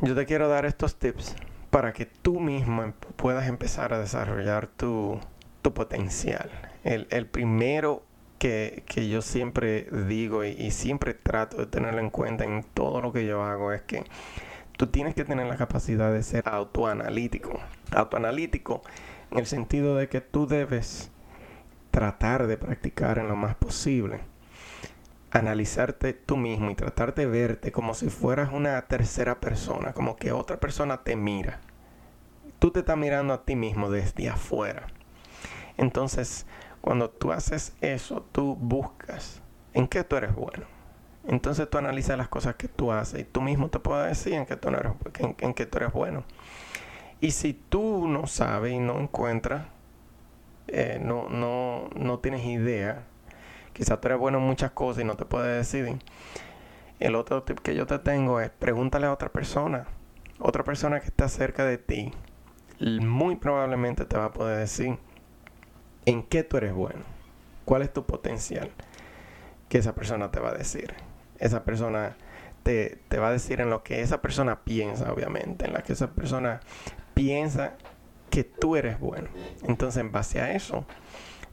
yo 0.00 0.14
te 0.14 0.26
quiero 0.26 0.48
dar 0.48 0.66
estos 0.66 0.96
tips 0.96 1.36
para 1.70 1.92
que 1.92 2.06
tú 2.06 2.40
mismo 2.40 2.82
em, 2.82 2.92
puedas 3.16 3.46
empezar 3.48 3.92
a 3.92 3.98
desarrollar 3.98 4.66
tu, 4.66 5.20
potencial. 5.62 6.50
El, 6.82 7.06
el 7.10 7.26
primero 7.26 8.02
que, 8.40 9.08
yo 9.08 9.20
siempre 9.20 9.86
digo 10.08 10.44
y, 10.44 10.70
siempre 10.70 11.12
trato 11.12 11.58
de 11.58 11.66
tenerlo 11.66 12.00
en 12.00 12.10
cuenta 12.10 12.44
en 12.44 12.64
todo 12.64 13.02
lo 13.02 13.12
que 13.12 13.26
yo 13.26 13.44
hago 13.44 13.70
es 13.72 13.82
que 13.82 14.04
tú 14.78 14.86
tienes 14.86 15.14
que 15.14 15.26
tener 15.26 15.46
la 15.46 15.58
capacidad 15.58 16.10
de 16.10 16.22
ser 16.22 16.48
autoanalítico. 16.48 17.60
Autoanalítico 17.92 18.82
en 19.30 19.38
el 19.38 19.46
sentido 19.46 19.94
de 19.94 20.08
que 20.08 20.22
tú 20.22 20.46
debes 20.46 21.10
tratar 21.90 22.46
de 22.46 22.56
practicar 22.56 23.18
en 23.18 23.28
lo 23.28 23.36
más 23.36 23.56
posible. 23.56 24.20
Analizarte 25.30 26.14
tú 26.14 26.38
mismo 26.38 26.70
y 26.70 26.74
tratar 26.74 27.14
de 27.14 27.26
verte 27.26 27.70
como 27.70 27.92
si 27.92 28.08
fueras 28.08 28.52
una 28.52 28.80
tercera 28.86 29.38
persona, 29.38 29.92
como 29.92 30.16
que 30.16 30.32
otra 30.32 30.58
persona 30.58 31.04
te 31.04 31.14
mira. 31.14 31.60
Tú 32.58 32.70
te 32.70 32.80
estás 32.80 32.96
mirando 32.96 33.34
a 33.34 33.44
ti 33.44 33.54
mismo 33.54 33.90
desde 33.90 34.30
afuera. 34.30 34.86
Entonces, 35.76 36.46
cuando 36.80 37.10
tú 37.10 37.32
haces 37.32 37.74
eso, 37.80 38.24
tú 38.32 38.56
buscas 38.56 39.42
en 39.74 39.86
qué 39.86 40.04
tú 40.04 40.16
eres 40.16 40.34
bueno. 40.34 40.66
Entonces 41.26 41.68
tú 41.68 41.78
analizas 41.78 42.16
las 42.16 42.28
cosas 42.28 42.54
que 42.56 42.68
tú 42.68 42.92
haces 42.92 43.20
y 43.20 43.24
tú 43.24 43.42
mismo 43.42 43.68
te 43.68 43.78
puedes 43.78 44.08
decir 44.08 44.34
en 44.34 44.46
qué 44.46 44.56
tú, 44.56 44.68
eres, 44.68 44.92
en, 45.18 45.54
tú 45.54 45.76
eres 45.76 45.92
bueno. 45.92 46.24
Y 47.20 47.32
si 47.32 47.52
tú 47.52 48.08
no 48.08 48.26
sabes 48.26 48.72
y 48.72 48.78
no 48.78 48.98
encuentras, 48.98 49.66
eh, 50.68 50.98
no, 51.02 51.28
no, 51.28 51.90
no 51.94 52.18
tienes 52.20 52.44
idea, 52.46 53.04
quizás 53.74 54.00
tú 54.00 54.08
eres 54.08 54.18
bueno 54.18 54.38
en 54.38 54.44
muchas 54.44 54.70
cosas 54.70 55.02
y 55.02 55.06
no 55.06 55.16
te 55.16 55.26
puedes 55.26 55.54
decidir. 55.54 55.98
El 56.98 57.14
otro 57.14 57.42
tip 57.42 57.58
que 57.60 57.74
yo 57.74 57.86
te 57.86 57.98
tengo 57.98 58.40
es 58.40 58.50
pregúntale 58.50 59.06
a 59.06 59.12
otra 59.12 59.28
persona, 59.30 59.86
otra 60.38 60.64
persona 60.64 61.00
que 61.00 61.06
está 61.06 61.28
cerca 61.28 61.66
de 61.66 61.76
ti, 61.76 62.12
muy 62.80 63.36
probablemente 63.36 64.06
te 64.06 64.16
va 64.16 64.26
a 64.26 64.32
poder 64.32 64.58
decir 64.58 64.98
en 66.10 66.24
qué 66.24 66.42
tú 66.42 66.56
eres 66.56 66.74
bueno, 66.74 67.02
cuál 67.64 67.82
es 67.82 67.92
tu 67.92 68.04
potencial, 68.04 68.70
que 69.68 69.78
esa 69.78 69.94
persona 69.94 70.30
te 70.30 70.40
va 70.40 70.50
a 70.50 70.54
decir. 70.54 70.92
Esa 71.38 71.64
persona 71.64 72.16
te, 72.62 72.98
va 73.18 73.28
a 73.28 73.32
decir 73.32 73.60
en 73.60 73.70
lo 73.70 73.82
que 73.82 74.02
esa 74.02 74.20
persona 74.20 74.60
piensa, 74.64 75.12
obviamente, 75.12 75.66
en 75.66 75.72
la 75.72 75.82
que 75.82 75.92
esa 75.92 76.10
persona 76.10 76.60
piensa 77.14 77.74
que 78.28 78.44
tú 78.44 78.76
eres 78.76 78.98
bueno. 78.98 79.28
Entonces, 79.62 80.00
en 80.00 80.10
base 80.10 80.40
a 80.40 80.52
eso, 80.52 80.84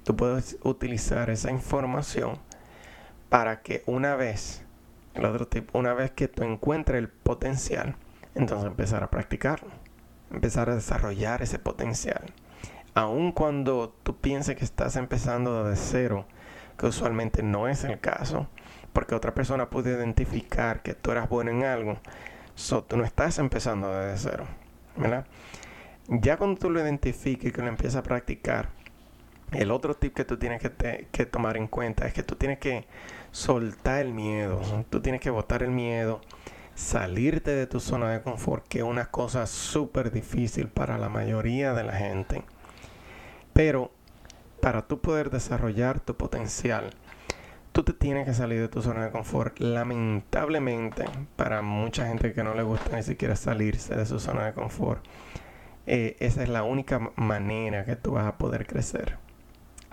tú 0.04 0.16
puedes 0.16 0.58
utilizar 0.64 1.30
esa 1.30 1.52
información 1.52 2.40
para 3.30 3.62
que 3.62 3.84
una 3.86 4.16
vez, 4.16 4.64
el 5.14 5.26
otro 5.26 5.48
una 5.74 5.94
vez 5.94 6.12
que 6.12 6.28
tú 6.28 6.44
encuentres 6.44 6.98
el 6.98 7.10
potencial, 7.10 7.96
entonces 8.34 8.68
empezar 8.68 9.04
a 9.04 9.10
practicarlo, 9.12 9.70
empezar 10.32 10.70
a 10.70 10.76
desarrollar 10.76 11.42
ese 11.42 11.60
potencial 11.60 12.24
aun 12.98 13.32
cuando 13.32 13.94
tú 14.02 14.18
pienses 14.18 14.56
que 14.56 14.66
estás 14.66 14.96
empezando 14.96 15.64
de 15.64 15.76
cero, 15.76 16.26
que 16.80 16.88
usualmente 16.88 17.44
no 17.44 17.68
es 17.68 17.84
el 17.84 18.00
caso, 18.00 18.48
porque 18.92 19.14
otra 19.14 19.36
persona 19.36 19.70
puede 19.70 19.92
identificar 19.92 20.82
que 20.82 20.96
tú 20.96 21.12
eras 21.12 21.30
bueno 21.30 21.52
en 21.52 21.64
algo, 21.64 21.98
so, 22.56 22.84
tú 22.84 22.98
no 22.98 23.04
estás 23.04 23.38
empezando 23.38 23.94
desde 23.94 24.32
cero, 24.32 24.48
¿verdad? 24.96 25.28
Ya 26.08 26.38
cuando 26.38 26.60
tú 26.60 26.72
lo 26.72 26.82
identifiques 26.82 27.50
y 27.50 27.52
que 27.52 27.62
lo 27.62 27.68
empiezas 27.68 27.98
a 27.98 28.04
practicar, 28.04 28.70
el 29.52 29.70
otro 29.70 29.94
tip 29.94 30.16
que 30.16 30.26
tú 30.26 30.38
tienes 30.38 30.60
que, 30.60 31.08
que 31.12 31.26
tomar 31.28 31.56
en 31.58 31.68
cuenta 31.68 32.08
es 32.08 32.14
que 32.14 32.24
tú 32.24 32.36
tienes 32.36 32.58
que 32.58 32.88
soltar 33.30 34.02
el 34.02 34.12
miedo, 34.12 34.60
tú 34.90 35.02
tienes 35.02 35.22
que 35.22 35.30
botar 35.30 35.62
el 35.62 35.70
miedo, 35.70 36.20
salirte 36.74 37.52
de 37.52 37.68
tu 37.68 37.80
zona 37.80 38.10
de 38.10 38.24
confort, 38.24 38.68
que 38.68 38.80
es 38.80 38.84
una 38.84 39.12
cosa 39.12 39.46
súper 39.46 40.12
difícil 40.12 40.68
para 40.68 40.98
la 40.98 41.10
mayoría 41.10 41.74
de 41.74 41.84
la 41.84 41.94
gente. 41.94 42.44
Pero 43.58 43.90
para 44.62 44.84
tú 44.84 45.02
poder 45.02 45.32
desarrollar 45.32 46.00
tu 46.00 46.16
potencial, 46.16 46.92
tú 47.72 47.82
te 47.82 47.92
tienes 47.92 48.28
que 48.28 48.36
salir 48.36 48.62
de 48.62 48.68
tu 48.68 48.84
zona 48.84 49.06
de 49.06 49.10
confort. 49.10 49.58
Lamentablemente, 49.58 51.06
para 51.36 51.64
mucha 51.64 52.06
gente 52.06 52.34
que 52.34 52.44
no 52.44 52.54
le 52.54 52.62
gusta 52.62 52.96
ni 52.96 53.02
siquiera 53.02 53.36
salirse 53.36 53.96
de 53.96 54.06
su 54.06 54.20
zona 54.20 54.46
de 54.46 54.54
confort, 54.54 55.04
eh, 55.88 56.18
esa 56.20 56.44
es 56.44 56.50
la 56.50 56.62
única 56.62 57.00
manera 57.16 57.84
que 57.84 57.96
tú 57.96 58.12
vas 58.12 58.28
a 58.28 58.38
poder 58.38 58.68
crecer. 58.68 59.18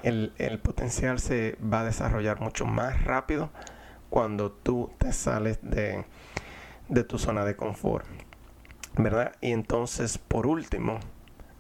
El, 0.03 0.61
potencial 0.63 1.19
se 1.19 1.57
va 1.57 1.81
a 1.81 1.85
desarrollar 1.85 2.43
mucho 2.43 2.67
más 2.67 3.03
rápido 3.05 3.49
cuando 4.11 4.53
tú 4.53 4.91
te 4.99 5.11
sales 5.15 5.59
de, 5.63 6.05
de 6.91 7.03
tu 7.03 7.19
zona 7.19 7.47
de 7.47 7.57
confort. 7.57 8.05
¿Verdad? 8.99 9.33
Y 9.41 9.53
entonces, 9.53 10.19
por 10.19 10.47
último, 10.47 11.01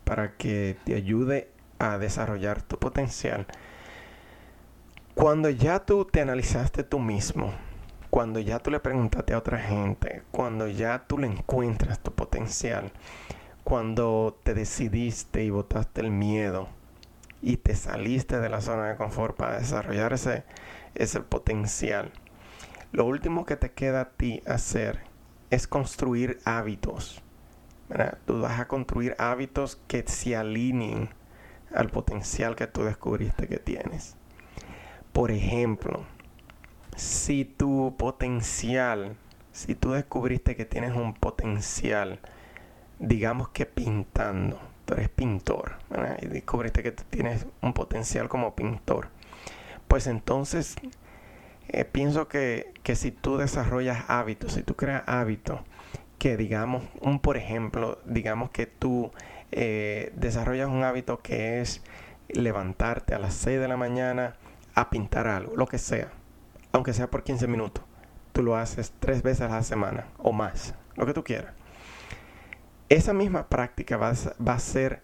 para 0.04 0.36
que 0.36 0.76
te 0.84 0.96
ayude 0.96 1.53
a 1.78 1.98
desarrollar 1.98 2.62
tu 2.62 2.78
potencial, 2.78 3.46
cuando 5.14 5.48
ya 5.48 5.78
tú 5.78 6.04
te 6.04 6.20
analizaste 6.20 6.82
tú 6.82 6.98
mismo, 6.98 7.52
cuando 8.10 8.40
ya 8.40 8.58
tú 8.58 8.70
le 8.70 8.80
preguntaste 8.80 9.32
a 9.32 9.38
otra 9.38 9.58
gente, 9.58 10.22
cuando 10.30 10.68
ya 10.68 11.04
tú 11.06 11.18
le 11.18 11.26
encuentras 11.26 12.00
tu 12.00 12.12
potencial, 12.12 12.92
cuando 13.64 14.38
te 14.42 14.54
decidiste 14.54 15.42
y 15.42 15.50
botaste 15.50 16.00
el 16.00 16.10
miedo 16.10 16.68
y 17.42 17.56
te 17.56 17.74
saliste 17.74 18.40
de 18.40 18.48
la 18.48 18.60
zona 18.60 18.88
de 18.88 18.96
confort 18.96 19.36
para 19.36 19.58
desarrollar 19.58 20.12
ese, 20.12 20.44
potencial, 21.28 22.10
lo 22.92 23.04
último 23.04 23.46
que 23.46 23.56
te 23.56 23.72
queda 23.72 24.00
a 24.00 24.10
ti 24.10 24.42
hacer 24.46 25.00
es 25.50 25.66
construir 25.66 26.38
hábitos. 26.44 27.22
Tú 28.26 28.40
vas 28.40 28.60
a 28.60 28.68
construir 28.68 29.14
hábitos 29.18 29.78
que 29.88 30.04
se 30.06 30.36
alineen 30.36 31.10
al 31.74 31.90
potencial 31.90 32.56
que 32.56 32.66
tú 32.66 32.84
descubriste 32.84 33.48
que 33.48 33.58
tienes. 33.58 34.16
Por 35.12 35.30
ejemplo, 35.30 36.04
si 36.96 37.44
tu 37.44 37.94
potencial, 37.96 39.16
si 39.52 39.74
tú 39.74 39.92
descubriste 39.92 40.56
que 40.56 40.64
tienes 40.64 40.94
un 40.94 41.14
potencial, 41.14 42.20
digamos 42.98 43.48
que 43.48 43.66
pintando, 43.66 44.60
tú 44.84 44.94
eres 44.94 45.08
pintor, 45.08 45.76
y 46.22 46.26
descubriste 46.26 46.82
que 46.82 46.92
tienes 46.92 47.46
un 47.60 47.72
potencial 47.72 48.28
como 48.28 48.54
pintor, 48.54 49.08
pues 49.88 50.06
entonces 50.06 50.76
eh, 51.68 51.84
pienso 51.84 52.28
que, 52.28 52.72
que 52.82 52.96
si 52.96 53.10
tú 53.10 53.36
desarrollas 53.36 54.04
hábitos, 54.08 54.52
si 54.52 54.62
tú 54.62 54.74
creas 54.74 55.02
hábitos, 55.06 55.60
que 56.18 56.36
digamos, 56.36 56.84
un 57.00 57.20
por 57.20 57.36
ejemplo, 57.36 57.98
digamos 58.04 58.50
que 58.50 58.66
tú 58.66 59.12
eh, 59.52 60.12
desarrollas 60.16 60.68
un 60.68 60.84
hábito 60.84 61.20
que 61.20 61.60
es 61.60 61.82
levantarte 62.28 63.14
a 63.14 63.18
las 63.18 63.34
6 63.34 63.60
de 63.60 63.68
la 63.68 63.76
mañana, 63.76 64.34
a 64.74 64.90
pintar 64.90 65.26
algo, 65.26 65.56
lo 65.56 65.66
que 65.66 65.78
sea, 65.78 66.08
aunque 66.72 66.92
sea 66.92 67.10
por 67.10 67.22
15 67.22 67.46
minutos. 67.46 67.84
Tú 68.32 68.42
lo 68.42 68.56
haces 68.56 68.92
tres 68.98 69.22
veces 69.22 69.42
a 69.42 69.48
la 69.48 69.62
semana 69.62 70.08
o 70.18 70.32
más, 70.32 70.74
lo 70.96 71.06
que 71.06 71.14
tú 71.14 71.22
quieras. 71.22 71.54
Esa 72.88 73.12
misma 73.12 73.48
práctica 73.48 73.96
va 73.96 74.10
a, 74.10 74.14
va 74.42 74.52
a 74.52 74.56
hacer 74.56 75.00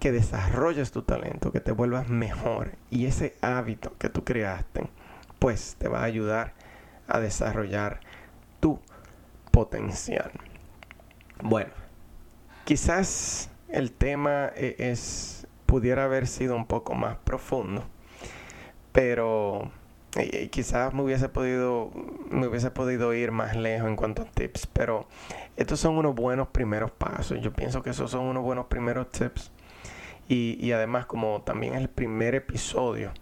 que 0.00 0.10
desarrolles 0.10 0.90
tu 0.90 1.02
talento, 1.02 1.52
que 1.52 1.60
te 1.60 1.70
vuelvas 1.70 2.08
mejor 2.08 2.72
y 2.90 3.06
ese 3.06 3.36
hábito 3.40 3.96
que 3.98 4.08
tú 4.08 4.24
creaste, 4.24 4.88
pues 5.38 5.76
te 5.78 5.88
va 5.88 6.00
a 6.00 6.04
ayudar 6.04 6.54
a 7.06 7.20
desarrollar 7.20 8.00
tu 8.58 8.80
potencial. 9.52 10.32
Bueno, 11.42 11.70
quizás 12.64 13.51
el 13.72 13.92
tema 13.92 14.50
e, 14.54 14.76
es 14.78 15.46
pudiera 15.66 16.04
haber 16.04 16.26
sido 16.26 16.54
un 16.56 16.66
poco 16.66 16.94
más 16.94 17.16
profundo 17.24 17.84
pero 18.92 19.70
quizás 20.50 20.92
me 20.92 21.02
hubiese 21.02 21.30
podido 21.30 21.90
me 22.30 22.46
hubiese 22.46 22.70
podido 22.70 23.14
ir 23.14 23.32
más 23.32 23.56
lejos 23.56 23.88
en 23.88 23.96
cuanto 23.96 24.22
a 24.22 24.24
tips 24.26 24.66
pero 24.66 25.06
estos 25.56 25.80
son 25.80 25.98
unos 25.98 26.14
buenos 26.14 26.48
primeros 26.48 26.90
pasos. 26.90 27.40
Yo 27.40 27.52
pienso 27.52 27.82
que 27.82 27.90
esos 27.90 28.10
son 28.10 28.22
unos 28.22 28.42
buenos 28.42 28.66
primeros 28.66 29.10
tips. 29.10 29.50
Y, 30.28 30.72
además 30.72 31.04
como 31.04 31.42
también 31.42 31.74
es 31.74 31.80
el 31.80 31.90
primer 31.90 32.34
episodio 32.34 33.12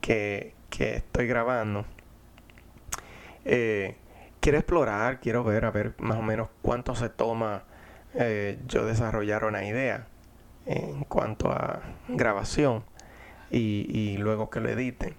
que, 0.00 0.54
estoy 0.78 1.26
grabando 1.26 1.84
eh, 3.44 3.96
quiero 4.38 4.58
explorar 4.58 5.18
quiero 5.18 5.42
ver 5.42 5.64
a 5.64 5.72
ver 5.72 5.94
más 5.98 6.18
o 6.18 6.22
menos 6.22 6.48
cuánto 6.62 6.94
se 6.94 7.08
toma 7.08 7.64
eh, 8.14 8.58
yo 8.66 8.86
desarrollar 8.86 9.44
una 9.44 9.64
idea 9.64 10.06
en 10.66 11.04
cuanto 11.04 11.50
a 11.50 11.80
grabación 12.08 12.84
y, 13.50 14.16
luego 14.18 14.50
que 14.50 14.60
lo 14.60 14.68
editen. 14.68 15.14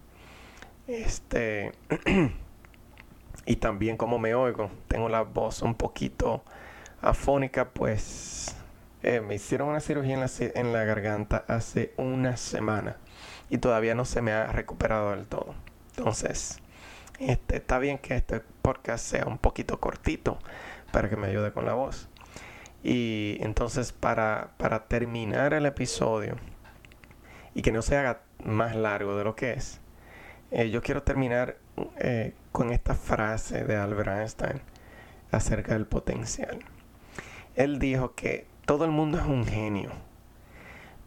Este, 0.87 1.71
y 3.45 3.55
también 3.57 3.97
como 3.97 4.19
me 4.19 4.35
oigo, 4.35 4.69
tengo 4.87 5.09
la 5.09 5.21
voz 5.21 5.61
un 5.61 5.75
poquito 5.75 6.43
afónica, 7.01 7.69
pues 7.69 8.55
eh, 9.01 9.21
me 9.21 9.35
hicieron 9.35 9.69
una 9.69 9.79
cirugía 9.79 10.15
en 10.15 10.19
la, 10.21 10.29
en 10.55 10.73
la 10.73 10.83
garganta 10.83 11.45
hace 11.47 11.93
una 11.97 12.37
semana 12.37 12.97
y 13.49 13.57
todavía 13.57 13.95
no 13.95 14.05
se 14.05 14.21
me 14.21 14.31
ha 14.31 14.47
recuperado 14.51 15.11
del 15.11 15.25
todo. 15.27 15.55
Entonces, 15.95 16.59
este, 17.19 17.57
está 17.57 17.79
bien 17.79 17.97
que 17.97 18.15
este 18.15 18.41
podcast 18.61 19.05
sea 19.05 19.25
un 19.25 19.37
poquito 19.37 19.79
cortito 19.79 20.37
para 20.91 21.09
que 21.09 21.15
me 21.15 21.27
ayude 21.27 21.51
con 21.51 21.65
la 21.65 21.73
voz. 21.73 22.07
Y 22.83 23.37
entonces 23.41 23.91
para, 23.91 24.51
para 24.57 24.85
terminar 24.87 25.53
el 25.53 25.65
episodio, 25.65 26.37
y 27.53 27.61
que 27.61 27.71
no 27.71 27.81
se 27.81 27.97
haga 27.97 28.21
más 28.43 28.75
largo 28.75 29.17
de 29.17 29.23
lo 29.23 29.35
que 29.35 29.53
es, 29.53 29.81
eh, 30.51 30.69
yo 30.69 30.81
quiero 30.81 31.03
terminar 31.03 31.57
eh, 31.97 32.33
con 32.51 32.71
esta 32.71 32.95
frase 32.95 33.63
de 33.65 33.75
Albert 33.75 34.09
Einstein 34.09 34.61
acerca 35.31 35.73
del 35.73 35.85
potencial. 35.85 36.59
Él 37.55 37.79
dijo 37.79 38.15
que 38.15 38.47
todo 38.65 38.85
el 38.85 38.91
mundo 38.91 39.19
es 39.19 39.25
un 39.25 39.45
genio, 39.45 39.91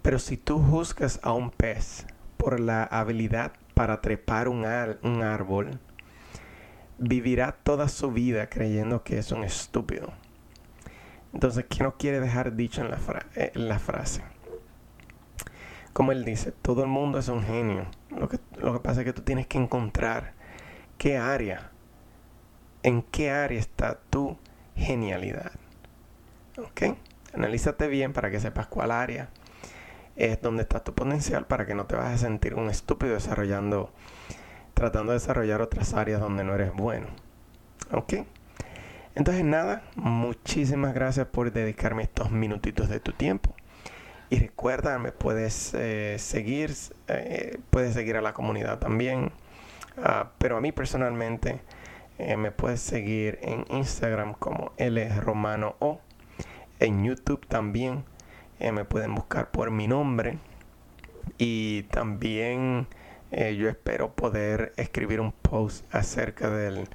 pero 0.02 0.18
si 0.18 0.36
tú 0.36 0.58
juzgas 0.62 1.20
a 1.22 1.32
un 1.32 1.50
pez 1.50 2.06
por 2.36 2.60
la 2.60 2.84
habilidad 2.84 3.52
para 3.74 4.00
trepar 4.00 4.48
un, 4.48 4.64
un 5.02 5.22
árbol, 5.22 5.80
vivirá 6.98 7.52
toda 7.52 7.88
su 7.88 8.12
vida 8.12 8.48
creyendo 8.48 9.02
que 9.02 9.18
es 9.18 9.32
un 9.32 9.44
estúpido. 9.44 10.12
Entonces, 11.32 11.64
¿qué 11.68 11.82
no 11.82 11.96
quiere 11.96 12.20
dejar 12.20 12.54
dicho 12.54 12.82
en 12.82 12.90
la, 12.90 12.98
eh, 13.36 13.52
en 13.54 13.68
la 13.68 13.78
frase? 13.78 14.22
como 15.92 16.12
él 16.12 16.24
dice, 16.24 16.52
todo 16.52 16.82
el 16.82 16.88
mundo 16.88 17.18
es 17.18 17.28
un 17.28 17.42
genio. 17.42 17.86
Lo 18.10 18.28
que, 18.28 18.38
lo 18.58 18.72
que 18.72 18.80
pasa 18.80 19.00
es 19.00 19.04
que 19.04 19.12
tú 19.12 19.22
tienes 19.22 19.46
que 19.46 19.58
encontrar 19.58 20.32
qué 20.98 21.18
área, 21.18 21.70
en 22.82 23.02
qué 23.02 23.30
área 23.30 23.60
está 23.60 23.98
tu 24.10 24.38
genialidad. 24.74 25.52
¿Ok? 26.58 26.96
Analízate 27.34 27.88
bien 27.88 28.12
para 28.12 28.30
que 28.30 28.40
sepas 28.40 28.66
cuál 28.66 28.90
área 28.90 29.28
es 30.16 30.40
donde 30.42 30.62
está 30.62 30.84
tu 30.84 30.94
potencial 30.94 31.46
para 31.46 31.64
que 31.66 31.74
no 31.74 31.86
te 31.86 31.96
vayas 31.96 32.14
a 32.14 32.26
sentir 32.26 32.54
un 32.54 32.68
estúpido 32.68 33.14
desarrollando, 33.14 33.90
tratando 34.74 35.12
de 35.12 35.18
desarrollar 35.18 35.62
otras 35.62 35.94
áreas 35.94 36.20
donde 36.20 36.44
no 36.44 36.54
eres 36.54 36.72
bueno. 36.74 37.06
¿Ok? 37.92 38.14
Entonces 39.14 39.44
nada, 39.44 39.82
muchísimas 39.94 40.94
gracias 40.94 41.26
por 41.26 41.52
dedicarme 41.52 42.02
estos 42.02 42.30
minutitos 42.30 42.88
de 42.88 42.98
tu 42.98 43.12
tiempo. 43.12 43.54
Y 44.30 44.38
recuerda, 44.38 44.98
me 44.98 45.12
puedes 45.12 45.74
eh, 45.74 46.16
seguir, 46.18 46.72
eh, 47.08 47.58
puedes 47.68 47.92
seguir 47.92 48.16
a 48.16 48.22
la 48.22 48.32
comunidad 48.32 48.78
también. 48.78 49.30
Ah, 50.02 50.30
pero 50.38 50.56
a 50.56 50.62
mí 50.62 50.72
personalmente 50.72 51.60
eh, 52.18 52.38
me 52.38 52.50
puedes 52.50 52.80
seguir 52.80 53.38
en 53.42 53.66
Instagram 53.68 54.32
como 54.32 54.72
L 54.78 55.06
Romano 55.20 55.76
O. 55.80 56.00
En 56.80 57.04
YouTube 57.04 57.46
también 57.46 58.04
me 58.58 58.84
pueden 58.86 59.14
buscar 59.14 59.50
por 59.50 59.70
mi 59.70 59.88
nombre. 59.88 60.38
Y 61.36 61.82
también 61.84 62.86
yo 63.30 63.68
espero 63.68 64.14
poder 64.14 64.72
escribir 64.76 65.20
un 65.20 65.32
post 65.32 65.84
acerca 65.94 66.48
del, 66.48 66.88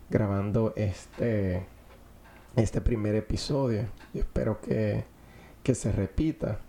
grabando 0.09 0.73
este, 0.75 1.67
este 2.55 2.81
primer 2.81 3.15
episodio. 3.15 3.85
Espero 4.13 4.61
que, 4.61 5.05
que 5.63 5.75
se 5.75 5.91
repita 5.91 6.59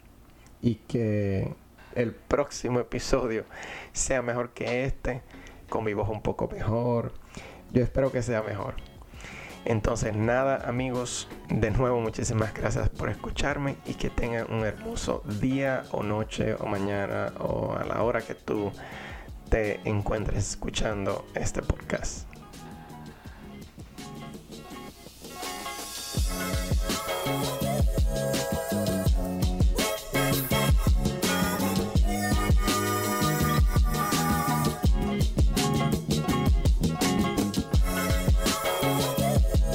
y 0.60 0.76
que 0.76 1.54
el 1.94 2.12
próximo 2.12 2.80
episodio 2.80 3.44
sea 3.92 4.22
mejor 4.22 4.50
que 4.50 4.84
este, 4.84 5.22
con 5.68 5.84
mi 5.84 5.94
voz 5.94 6.08
un 6.08 6.22
poco 6.22 6.48
mejor. 6.48 7.12
Yo 7.72 7.82
espero 7.82 8.12
que 8.12 8.22
sea 8.22 8.42
mejor. 8.42 8.74
Entonces 9.64 10.16
nada 10.16 10.68
amigos, 10.68 11.28
de 11.48 11.70
nuevo 11.70 12.00
muchísimas 12.00 12.52
gracias 12.52 12.88
por 12.88 13.08
escucharme 13.10 13.76
y 13.86 13.94
que 13.94 14.10
tengan 14.10 14.52
un 14.52 14.64
hermoso 14.64 15.22
día 15.40 15.84
o 15.92 16.02
noche 16.02 16.54
o 16.54 16.66
mañana 16.66 17.32
o 17.38 17.74
a 17.74 17.84
la 17.84 18.02
hora 18.02 18.22
que 18.22 18.34
tú 18.34 18.72
te 19.50 19.80
encuentres 19.88 20.50
escuchando 20.50 21.24
este 21.34 21.62
podcast. 21.62 22.31